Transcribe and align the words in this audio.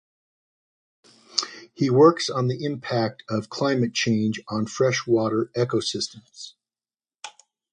He 1.75 1.91
works 1.91 2.27
on 2.27 2.47
the 2.47 2.65
impact 2.65 3.21
of 3.29 3.49
climate 3.51 3.93
change 3.93 4.41
on 4.47 4.65
freshwater 4.65 5.51
ecosystems. 5.55 6.53